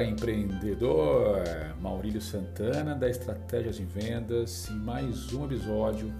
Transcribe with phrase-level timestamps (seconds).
[0.00, 1.44] Bora Empreendedor,
[1.78, 6.10] Maurílio Santana da Estratégias em Vendas em mais um episódio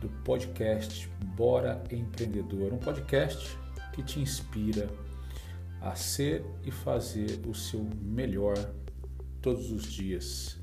[0.00, 3.56] do podcast Bora Empreendedor, um podcast
[3.92, 4.88] que te inspira
[5.80, 8.56] a ser e fazer o seu melhor
[9.40, 10.58] todos os dias.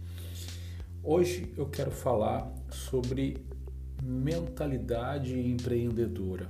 [1.01, 3.37] Hoje eu quero falar sobre
[4.03, 6.49] mentalidade empreendedora.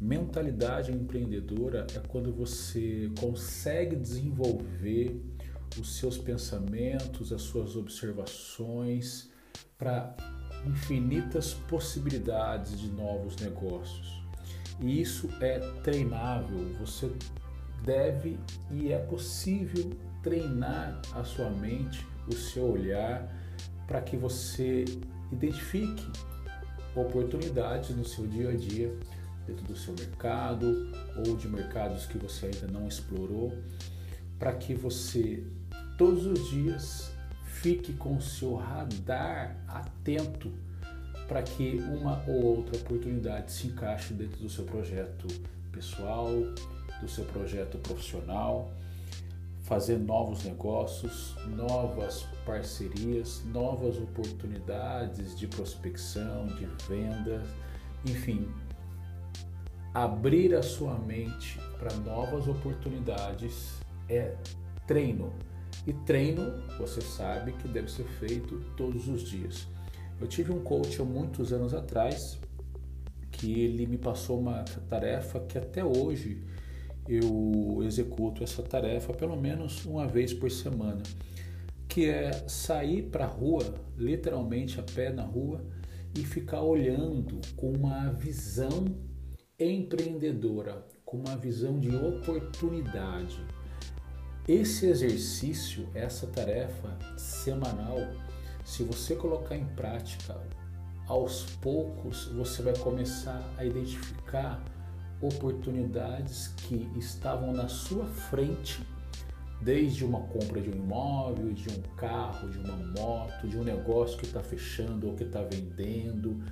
[0.00, 5.20] Mentalidade empreendedora é quando você consegue desenvolver
[5.78, 9.28] os seus pensamentos, as suas observações
[9.76, 10.16] para
[10.66, 14.22] infinitas possibilidades de novos negócios.
[14.80, 17.12] E isso é treinável, você
[17.84, 18.38] deve
[18.70, 19.90] e é possível
[20.22, 23.28] treinar a sua mente, o seu olhar,
[23.86, 24.86] para que você
[25.30, 26.10] identifique
[26.96, 28.98] oportunidades no seu dia a dia
[29.46, 33.56] dentro do seu mercado ou de mercados que você ainda não explorou,
[34.38, 35.44] para que você
[35.96, 37.12] todos os dias
[37.44, 40.52] fique com o seu radar atento
[41.30, 45.28] para que uma ou outra oportunidade se encaixe dentro do seu projeto
[45.70, 46.28] pessoal,
[47.00, 48.72] do seu projeto profissional,
[49.62, 57.46] fazer novos negócios, novas parcerias, novas oportunidades de prospecção, de vendas,
[58.04, 58.48] enfim,
[59.92, 64.34] abrir a sua mente para novas oportunidades é
[64.86, 65.32] treino.
[65.86, 69.66] E treino, você sabe que deve ser feito todos os dias.
[70.20, 72.38] Eu tive um coach há muitos anos atrás
[73.30, 76.44] que ele me passou uma tarefa que até hoje
[77.08, 81.02] eu executo essa tarefa pelo menos uma vez por semana,
[81.88, 85.64] que é sair para a rua, literalmente a pé na rua,
[86.14, 88.84] e ficar olhando com uma visão
[89.60, 93.44] empreendedora, com uma visão de oportunidade.
[94.48, 97.98] Esse exercício, essa tarefa semanal,
[98.64, 100.40] se você colocar em prática,
[101.06, 104.64] aos poucos você vai começar a identificar
[105.20, 108.80] oportunidades que estavam na sua frente,
[109.60, 114.16] desde uma compra de um imóvel, de um carro, de uma moto, de um negócio
[114.16, 116.42] que está fechando ou que está vendendo,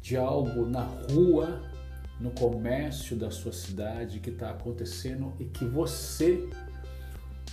[0.00, 1.71] de algo na rua
[2.20, 6.48] no comércio da sua cidade que está acontecendo e que você,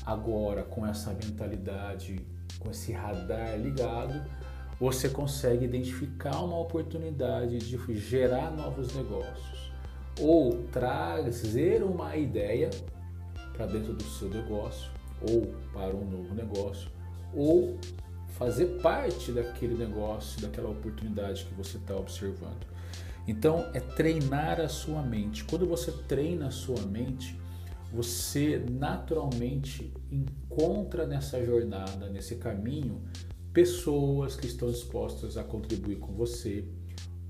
[0.06, 2.26] agora com essa mentalidade,
[2.60, 4.22] com esse radar ligado,
[4.80, 9.72] você consegue identificar uma oportunidade de gerar novos negócios
[10.20, 12.70] ou trazer uma ideia
[13.54, 14.90] para dentro do seu negócio
[15.30, 16.90] ou para um novo negócio
[17.34, 17.78] ou
[18.38, 22.66] fazer parte daquele negócio, daquela oportunidade que você está observando.
[23.30, 25.44] Então é treinar a sua mente.
[25.44, 27.40] Quando você treina a sua mente,
[27.94, 33.04] você naturalmente encontra nessa jornada, nesse caminho,
[33.54, 36.66] pessoas que estão dispostas a contribuir com você,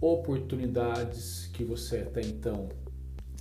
[0.02, 2.70] oportunidades que você até então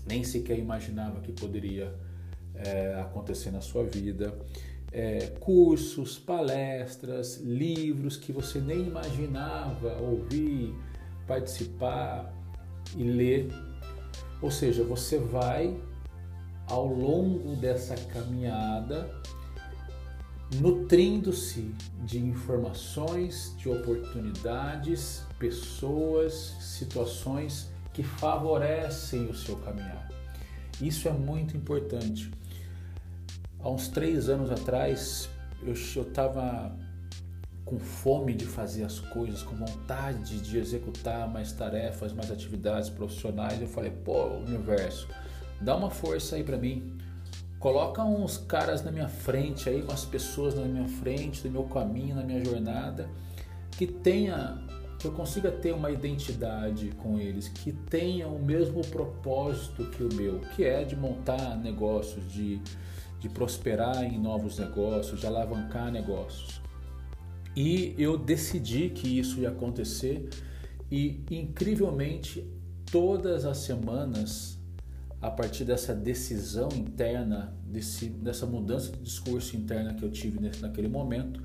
[0.05, 1.95] nem sequer imaginava que poderia
[2.57, 4.37] é, acontecer na sua vida,
[4.91, 10.75] é, cursos, palestras, livros que você nem imaginava ouvir,
[11.25, 12.35] participar,
[12.97, 13.49] e ler.
[14.41, 15.77] Ou seja, você vai
[16.67, 19.11] ao longo dessa caminhada
[20.57, 30.09] nutrindo-se de informações, de oportunidades, pessoas, situações que favorecem o seu caminhar.
[30.81, 32.31] Isso é muito importante.
[33.61, 35.29] Há uns três anos atrás,
[35.63, 36.75] eu estava
[37.69, 43.61] com fome de fazer as coisas, com vontade de executar mais tarefas, mais atividades profissionais,
[43.61, 45.07] eu falei, pô, universo,
[45.61, 46.97] dá uma força aí para mim.
[47.59, 52.17] Coloca uns caras na minha frente aí, umas pessoas na minha frente, no meu caminho,
[52.17, 53.09] na minha jornada,
[53.73, 54.65] que tenha
[54.99, 60.13] que eu consiga ter uma identidade com eles, que tenha o mesmo propósito que o
[60.13, 62.61] meu, que é de montar negócios, de,
[63.21, 66.61] de prosperar em novos negócios, de alavancar negócios.
[67.61, 70.29] E eu decidi que isso ia acontecer.
[70.89, 72.49] E incrivelmente
[72.89, 74.57] todas as semanas,
[75.21, 80.63] a partir dessa decisão interna, desse, dessa mudança de discurso interna que eu tive nesse,
[80.63, 81.43] naquele momento,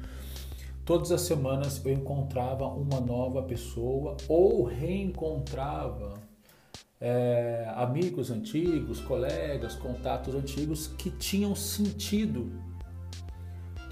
[0.85, 6.13] todas as semanas eu encontrava uma nova pessoa ou reencontrava
[7.01, 12.51] é, amigos antigos, colegas, contatos antigos que tinham sentido,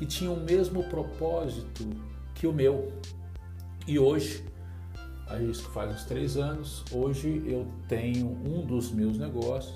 [0.01, 1.88] que tinham o mesmo propósito
[2.33, 2.92] que o meu.
[3.88, 4.44] E hoje,
[5.48, 9.75] isso faz uns três anos, hoje eu tenho um dos meus negócios,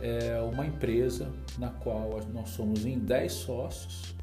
[0.00, 4.14] é uma empresa na qual nós somos em 10 sócios,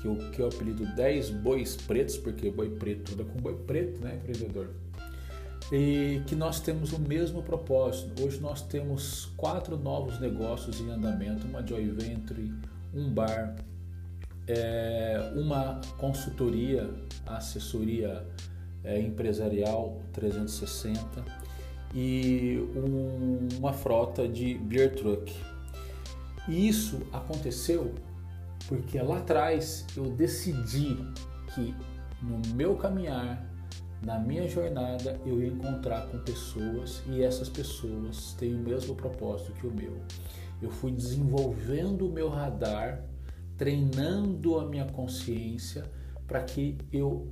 [0.00, 4.00] que eu, que eu apelido 10 bois pretos, porque boi preto anda com boi preto,
[4.00, 4.70] né, empreendedor?
[5.70, 8.24] E que nós temos o mesmo propósito.
[8.24, 12.54] Hoje nós temos quatro novos negócios em andamento, uma joy venture,
[12.94, 13.54] um bar,
[14.46, 16.90] é, uma consultoria,
[17.26, 18.26] assessoria
[18.84, 21.00] é, empresarial 360
[21.94, 25.32] e um, uma frota de beer truck.
[26.48, 27.94] E isso aconteceu
[28.68, 30.96] porque lá atrás eu decidi
[31.54, 31.74] que
[32.22, 33.44] no meu caminhar,
[34.04, 39.52] na minha jornada, eu ia encontrar com pessoas e essas pessoas têm o mesmo propósito
[39.52, 39.96] que o meu.
[40.60, 43.04] Eu fui desenvolvendo o meu radar,
[43.62, 45.84] treinando a minha consciência
[46.26, 47.28] para que eu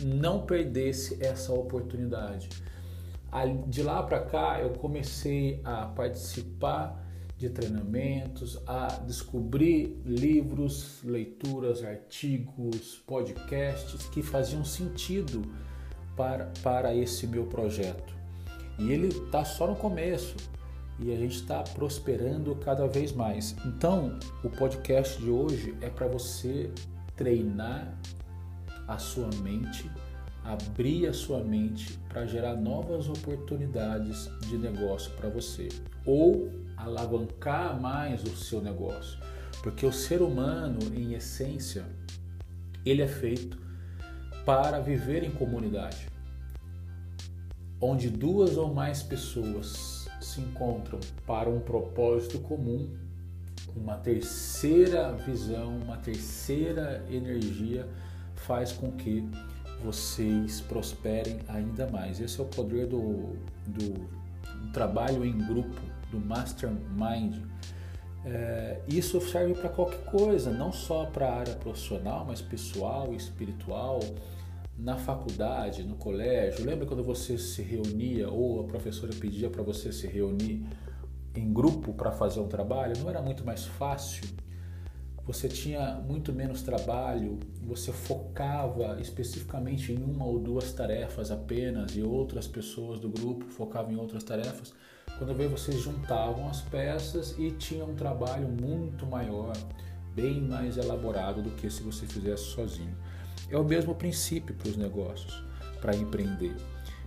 [0.00, 2.48] não perdesse essa oportunidade.
[3.66, 7.04] De lá para cá, eu comecei a participar
[7.36, 15.42] de treinamentos, a descobrir livros, leituras, artigos, podcasts que faziam sentido
[16.16, 18.14] para, para esse meu projeto.
[18.78, 20.36] E ele está só no começo
[20.98, 23.56] e a gente está prosperando cada vez mais.
[23.64, 26.70] Então, o podcast de hoje é para você
[27.16, 27.96] treinar
[28.86, 29.90] a sua mente,
[30.44, 35.68] abrir a sua mente para gerar novas oportunidades de negócio para você
[36.04, 39.18] ou alavancar mais o seu negócio.
[39.62, 41.84] Porque o ser humano, em essência,
[42.84, 43.56] ele é feito
[44.44, 46.08] para viver em comunidade,
[47.80, 50.01] onde duas ou mais pessoas
[50.32, 52.88] se encontram para um propósito comum,
[53.76, 57.86] uma terceira visão, uma terceira energia
[58.34, 59.28] faz com que
[59.84, 62.20] vocês prosperem ainda mais.
[62.20, 63.36] Esse é o poder do,
[63.66, 65.80] do, do trabalho em grupo,
[66.10, 67.36] do mastermind.
[68.24, 74.00] É, isso serve para qualquer coisa, não só para a área profissional, mas pessoal, espiritual,
[74.76, 76.64] na faculdade, no colégio.
[76.64, 80.66] Lembra quando você se reunia ou a professora pedia para você se reunir
[81.34, 82.94] em grupo para fazer um trabalho?
[82.98, 84.24] Não era muito mais fácil?
[85.24, 92.02] Você tinha muito menos trabalho, você focava especificamente em uma ou duas tarefas apenas e
[92.02, 94.74] outras pessoas do grupo focavam em outras tarefas.
[95.18, 99.52] Quando veio, vocês juntavam as peças e tinha um trabalho muito maior,
[100.12, 102.96] bem mais elaborado do que se você fizesse sozinho.
[103.52, 105.44] É o mesmo princípio para os negócios,
[105.80, 106.56] para empreender.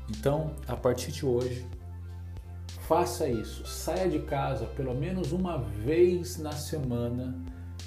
[0.09, 1.65] Então, a partir de hoje,
[2.87, 3.65] faça isso.
[3.65, 7.35] Saia de casa pelo menos uma vez na semana,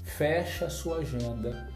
[0.02, 1.68] feche a sua agenda,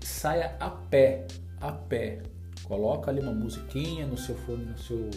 [0.00, 1.26] saia a pé,
[1.58, 2.22] a pé.
[2.64, 5.10] Coloca ali uma musiquinha no seu fone, no seu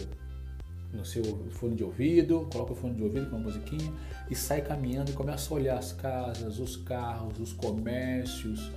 [0.92, 3.92] no seu fone de ouvido, coloca o fone de ouvido com uma musiquinha
[4.30, 8.70] e sai caminhando e começa a olhar as casas, os carros, os comércios,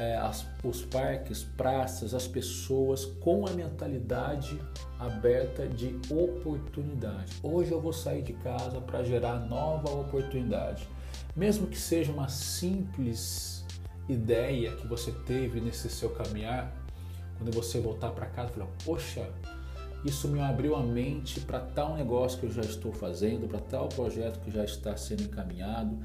[0.00, 4.58] é, as, os parques, praças, as pessoas com a mentalidade
[4.98, 7.34] aberta de oportunidade.
[7.42, 10.88] Hoje eu vou sair de casa para gerar nova oportunidade,
[11.36, 13.62] mesmo que seja uma simples
[14.08, 16.74] ideia que você teve nesse seu caminhar.
[17.36, 19.28] Quando você voltar para casa, falar: Poxa,
[20.02, 23.90] isso me abriu a mente para tal negócio que eu já estou fazendo, para tal
[23.90, 25.98] projeto que já está sendo encaminhado,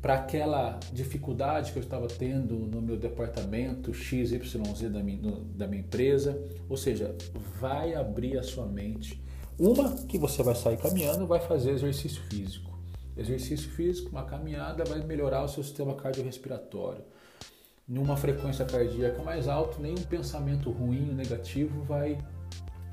[0.00, 5.82] para aquela dificuldade que eu estava tendo no meu departamento XYZ da minha, da minha
[5.82, 6.40] empresa.
[6.68, 7.14] Ou seja,
[7.60, 9.22] vai abrir a sua mente.
[9.58, 12.78] Uma que você vai sair caminhando, vai fazer exercício físico.
[13.16, 17.02] Exercício físico, uma caminhada vai melhorar o seu sistema cardiorrespiratório.
[17.88, 22.16] Numa frequência cardíaca mais alta, nenhum pensamento ruim, negativo vai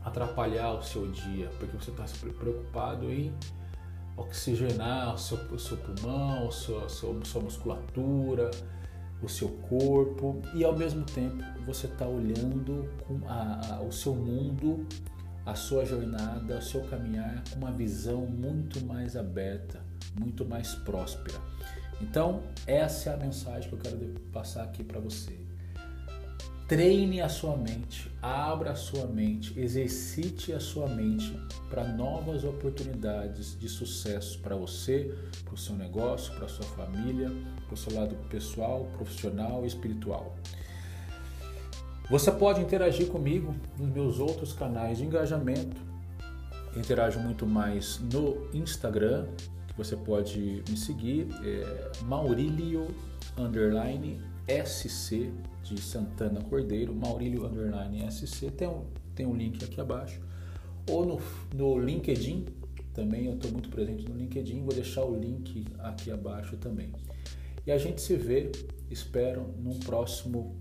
[0.03, 2.05] atrapalhar o seu dia, porque você está
[2.39, 3.31] preocupado em
[4.17, 8.51] oxigenar o seu, o seu pulmão, a sua, sua musculatura,
[9.21, 12.89] o seu corpo e ao mesmo tempo você está olhando
[13.27, 14.85] a, a, o seu mundo,
[15.45, 19.81] a sua jornada, o seu caminhar com uma visão muito mais aberta,
[20.19, 21.39] muito mais próspera.
[22.01, 23.97] Então, essa é a mensagem que eu quero
[24.31, 25.44] passar aqui para você.
[26.67, 33.55] Treine a sua mente, abra a sua mente, exercite a sua mente para novas oportunidades
[33.59, 37.31] de sucesso para você, para o seu negócio, para a sua família,
[37.67, 40.35] para o seu lado pessoal, profissional e espiritual.
[42.09, 45.79] Você pode interagir comigo nos meus outros canais de engajamento.
[46.75, 49.27] Interajo muito mais no Instagram,
[49.67, 52.87] que você pode me seguir, é Maurílio
[53.37, 55.31] underline SC
[55.63, 58.85] de Santana Cordeiro, Maurílio Underline SC, tem um,
[59.15, 60.21] tem um link aqui abaixo,
[60.89, 61.21] ou no,
[61.53, 62.45] no LinkedIn,
[62.93, 66.93] Também eu estou muito presente no LinkedIn, vou deixar o link aqui abaixo também.
[67.67, 68.51] E a gente se vê,
[68.89, 70.55] espero, num próximo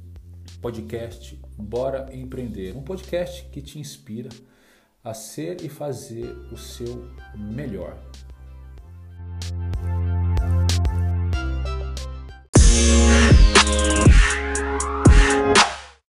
[0.60, 2.76] podcast Bora Empreender.
[2.76, 4.30] Um podcast que te inspira
[5.02, 7.96] a ser e fazer o seu melhor.